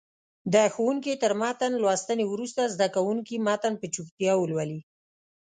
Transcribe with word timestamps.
د 0.53 0.55
ښوونکي 0.73 1.13
تر 1.23 1.31
متن 1.41 1.71
لوستنې 1.83 2.25
وروسته 2.27 2.71
زده 2.73 2.87
کوونکي 2.95 3.35
متن 3.47 3.73
په 3.81 3.85
چوپتیا 3.93 4.33
ولولي. 4.37 4.79